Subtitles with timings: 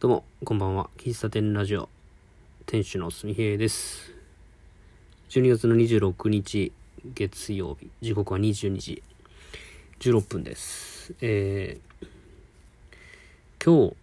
[0.00, 0.88] どうも、こんばんは。
[0.96, 1.90] 喫茶店ラジオ、
[2.64, 4.14] 店主のすみへいです。
[5.28, 6.72] 12月の26日、
[7.04, 9.02] 月曜日、時刻は22時
[9.98, 11.12] 16分です。
[11.20, 12.06] えー、
[13.62, 13.96] 今日、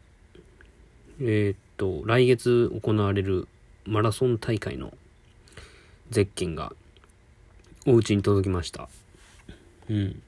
[1.20, 3.48] えーっと、来月行われる
[3.86, 4.94] マラソン大会の
[6.12, 6.74] ゼッケンが
[7.88, 8.88] お家に届きました。
[9.90, 10.22] うん。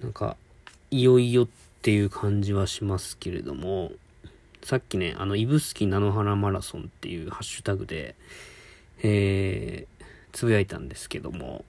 [0.00, 0.36] なんか、
[0.92, 1.48] いよいよっ
[1.82, 3.90] ていう感じはしますけれども、
[4.68, 8.14] さっきね、あの、指宿菜の花マラソンっていうハッシュタグで、
[9.02, 11.64] えー、つぶやいたんですけども、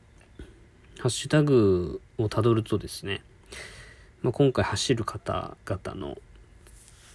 [1.00, 3.22] ハッシュタグをたどるとですね、
[4.22, 6.18] まあ、今回走る方々の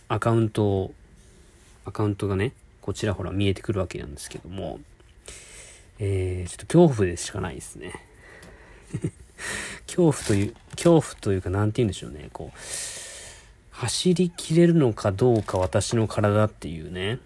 [0.08, 0.94] アカウントを、
[1.84, 4.80] アカウントがね、こちらほら見えてくるわけなんですけども、
[5.98, 7.92] えー、ちょっと恐怖でしかないですね。
[9.86, 12.58] 恐怖という、恐怖というか、なんて言うんでしょうね、こう、
[13.84, 17.18] 走りきれるのかどうか私の体っていうね、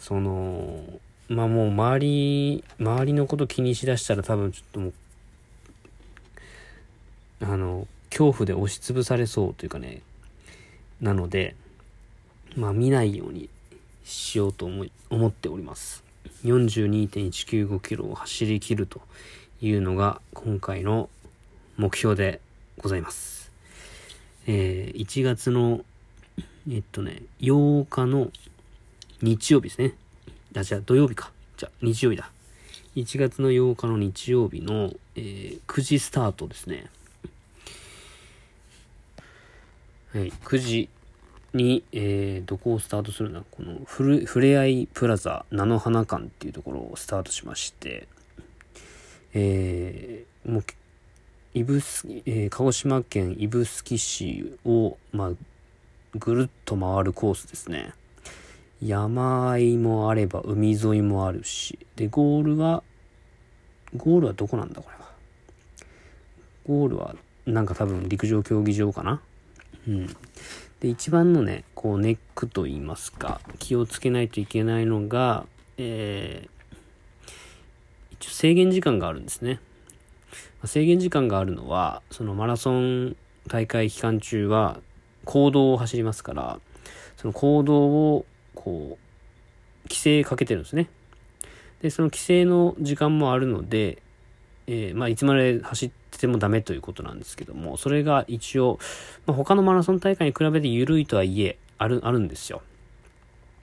[0.00, 0.82] その、
[1.28, 4.92] まあもう周り、周りのこと気にしだしたら多分ちょっともう、
[7.42, 10.02] あの、恐怖で押しつぶされそうというかね、
[11.00, 11.54] なので、
[12.56, 13.48] まあ見ないように
[14.02, 16.02] しようと思い、思っております。
[16.44, 19.00] 42.195キロを走り切ると
[19.60, 21.08] いうのが今回の
[21.76, 22.40] 目標で
[22.78, 23.41] ございます。
[24.46, 25.84] えー1月の、
[26.70, 28.30] えっとね、8日の
[29.20, 29.94] 日曜日ですね。
[30.56, 31.32] あ、じゃあ土曜日か。
[31.56, 32.30] じゃあ日曜日だ。
[32.96, 36.90] 1月の8日の日曜日の、えー9時スタートですね。
[40.12, 40.88] はい、9時
[41.54, 48.08] に、えーどこをスタートするのこのふれ、ふれあいプラザ菜の花館っていうところをスタートしまして、
[49.34, 50.64] えーもう、
[51.54, 55.30] 指宿、えー鹿児島県指宿市を、まあ、
[56.18, 57.92] ぐるっと回るコースですね。
[58.82, 62.82] 山あいもあれば海沿いもあるし、で、ゴールは、
[63.96, 65.12] ゴールはどこなんだこれは。
[66.66, 67.14] ゴールは、
[67.46, 69.20] なんか多分陸上競技場かな
[69.86, 70.06] うん。
[70.80, 76.52] で、一番のね、こうネックと言いますか、気をつけないといけないのが、えー
[78.22, 79.58] 一応制限時間があるんですね。
[80.64, 83.16] 制限時間があるのは、そのマラソン
[83.48, 84.80] 大会期間中は、
[85.24, 86.60] 行動を走りますから、
[87.16, 90.88] その行動を、こう、規制かけてるんですね。
[91.80, 94.02] で、その規制の時間もあるので、
[94.66, 98.78] えーまあ、いつまで走ってもダメということなんですけども、それが一応、
[99.26, 102.62] まあ、他のマラソン大会に比べて緩いとはいえ、ある、あるんですよ。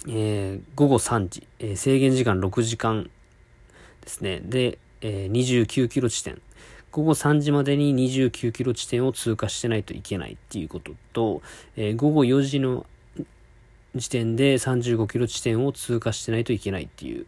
[0.08, 3.10] えー午後3時、えー制限時間6時間
[4.02, 4.42] ですね。
[4.44, 6.42] で、えー29キロ地点。
[6.92, 11.42] 午後3時までに29キロ地点を通過してないといけないっていうことと、
[11.76, 12.86] えー午後4時の
[13.96, 17.26] 時点で35キロ地点を通過してないといけないっていう。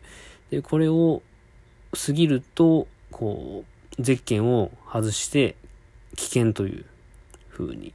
[0.49, 1.21] で、これを
[1.93, 3.63] 過ぎると、こ
[3.99, 5.55] う、ゼッケンを外して
[6.15, 6.85] 危険という
[7.51, 7.93] 風に、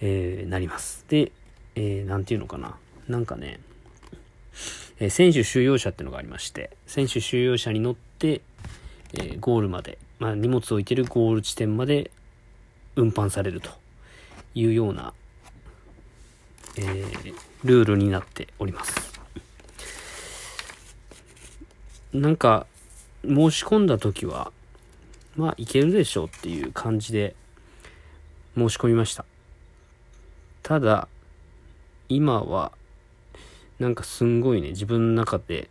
[0.00, 1.04] えーなります。
[1.08, 1.32] で、
[1.74, 2.76] えーなんていうのかな。
[3.08, 3.60] なんかね、
[4.98, 8.42] えー選手収容車っていうのがありまして、選手収容車に乗って、
[9.14, 12.10] えーゴールまで、まあ、荷物を置いてるゴール地点まで
[12.96, 13.70] 運搬されると
[14.54, 15.12] いうような、
[16.76, 17.34] えー
[17.64, 19.20] ルールになっております。
[22.12, 22.66] なんか、
[23.24, 24.52] 申し込んだ時は、
[25.36, 27.34] まあ、いけるでしょうっていう感じで
[28.56, 29.24] 申し込みました。
[30.62, 31.08] ただ、
[32.08, 32.72] 今は、
[33.78, 35.68] なんかすんごいね、自分の中で、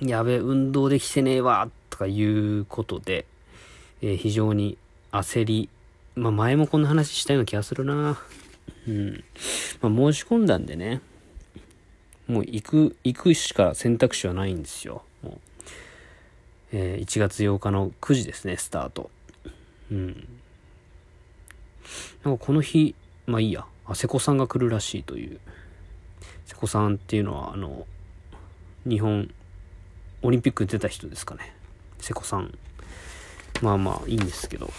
[0.00, 3.26] やべえ、運動できてねえわ、とかいうことで、
[4.02, 4.78] えー非常に
[5.12, 5.68] 焦り、
[6.14, 8.18] まあ前もこんな話したような気がするな
[8.88, 9.24] うん。
[9.80, 11.00] まあ申し込んだんでね、
[12.26, 15.02] もう行く、行くしか選択肢はないんですよ。
[15.22, 15.38] もう
[16.72, 19.10] えー1月8日の9時ですね、スタート。
[19.90, 20.28] うん。
[22.24, 22.94] なんかこの日、
[23.26, 25.40] まあいいや、瀬古さんが来るらしいという。
[26.46, 27.86] 瀬古さんっていうのは、あの、
[28.86, 29.30] 日本、
[30.22, 31.54] オリンピックに出た人ですかね。
[31.98, 32.56] 瀬古さん。
[33.62, 34.70] まあまあいいんですけど。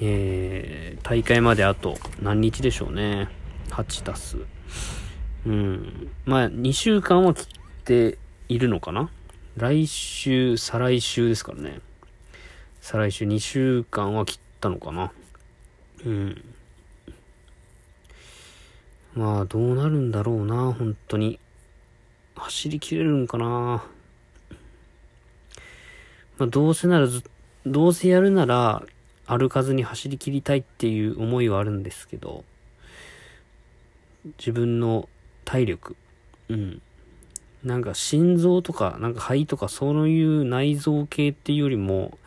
[0.00, 3.28] えー、大会まであと何日でしょうね。
[3.70, 4.36] 8たす。
[5.46, 6.10] うん。
[6.24, 7.46] まあ2週間は切っ
[7.84, 8.18] て
[8.48, 9.10] いるのかな？
[9.56, 11.80] 来週、再来週ですからね。
[12.80, 15.10] 再来週2週間は切ったのかな。
[16.06, 16.44] うん。
[19.14, 21.40] まあ、どうなるんだろうな、本当に。
[22.36, 23.82] 走りきれるんかな。
[26.38, 27.22] まあ、どうせならずっ、
[27.72, 28.82] どうせやるなら、
[29.26, 32.44] 歩かずに走り切りたいっていう思いはあるんですけど、
[34.38, 35.08] 自分の
[35.44, 35.96] 体力。
[36.48, 36.82] うん。
[37.64, 42.18] なんか心臓とか、なんか肺とかそういう内臓系っていうよりも、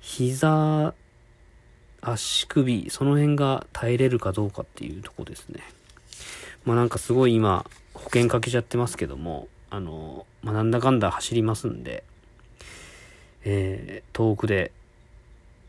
[0.00, 0.94] 膝、
[2.00, 5.62] 足首、その辺が耐えれるかどうかっていうとこですね。
[6.64, 12.04] まあなんかすごい今、保険かけちゃってますけども、あの、まあなんだかんだ走りますんで、
[13.44, 14.72] えー、遠くで、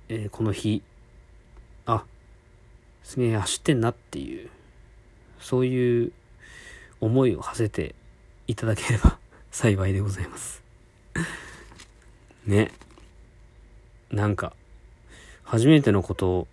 [0.09, 0.81] えー、この日、
[1.85, 2.03] あ、
[3.03, 4.49] すげえ走ってんなっていう、
[5.39, 6.11] そういう
[6.99, 7.93] 思いを馳せて
[8.47, 9.19] いただければ
[9.51, 10.63] 幸いでございます
[12.45, 12.71] ね。
[14.09, 14.53] なんか、
[15.43, 16.47] 初めてのことを、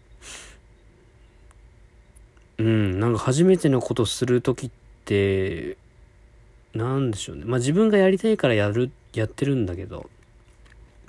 [2.58, 4.70] うん、なんか初めてのことするときっ
[5.06, 5.78] て、
[6.74, 7.46] なんでしょうね。
[7.46, 10.10] まあ自分がやりたいからやる、やってるんだけど、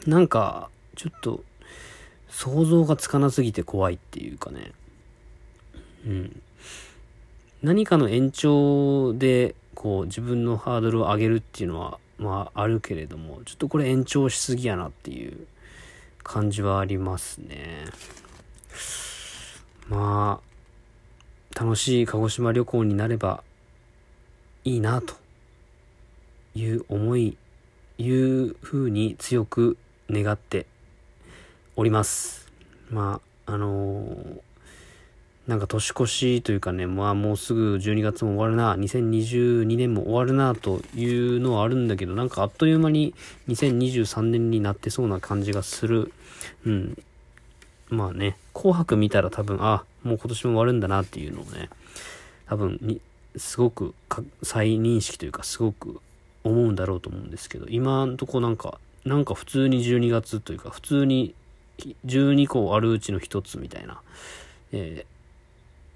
[0.06, 1.44] なんか、ちょっと、
[2.30, 4.74] 想像がつかなすぎて怖いっていうかね。
[6.06, 6.42] うん。
[7.64, 15.48] 何かの延長で、こう、自分のハードルを上げるっていうのは、まあ、あるけれども、ちょっとこれ延長しすぎやなっていう
[16.24, 17.86] 感じはありますね。
[19.88, 20.42] ま
[21.56, 23.44] あ、楽しい鹿児島旅行になれば
[24.64, 25.16] いいな、と
[26.56, 27.38] いう思い、
[27.98, 29.78] いう風に強く
[30.10, 30.68] 願って
[31.80, 32.52] おります。
[32.90, 34.42] まあ、あのー、
[35.46, 43.14] なんか年越しというかね、まあもうすぐ12月も終わるな、2022年も終わるなというのはあるんだけど、なんかあっという間に
[43.50, 46.12] 2023年になってそうな感じがする。
[46.66, 46.98] うん。
[47.90, 51.70] まあね、紅白見たら多分、あ、もう今年も終わるんだなっていうのをね、
[52.48, 53.00] 多分に、
[53.36, 53.94] すごく
[54.42, 56.02] 再認識というか、すごく
[56.44, 61.36] 思うんだろうと思うんですけど、今んとこなんか、なんか普通に12月というか、普通に
[62.06, 64.02] 12個あるうちの一つみたいな、
[64.72, 65.18] えー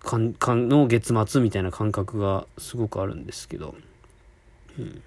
[0.04, 3.76] かんかんの月末みたいな感覚がすごくあるんですけど、
[4.80, 5.02] うん、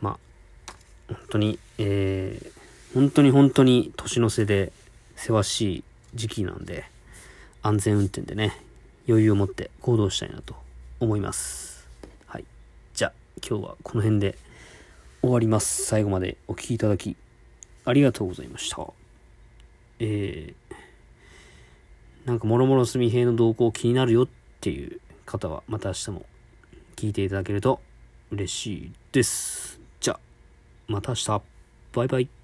[0.00, 0.18] まあ
[1.08, 4.72] 本当に、えー、本当に本当に年の瀬で
[5.16, 5.84] せわしい
[6.14, 6.84] 時期なんで
[7.62, 8.56] 安全運転でね
[9.08, 10.54] 余裕を持って行動したいなと
[11.00, 11.88] 思います。
[12.26, 12.44] はい。
[12.94, 13.12] じゃあ
[13.46, 14.38] 今日はこの辺で
[15.22, 15.84] 終わります。
[15.84, 17.16] 最後までお聴きいただき
[17.84, 18.97] ありがとうございました。
[20.00, 20.68] えー
[22.28, 24.28] なんかもろもろすみへの動向気になるよっ
[24.60, 26.26] ていう方はまた明日も
[26.94, 27.80] 聞いていただけると
[28.30, 29.80] 嬉しいです。
[29.98, 30.20] じゃあ、
[30.88, 31.42] また明日。
[31.94, 32.37] バイバイ。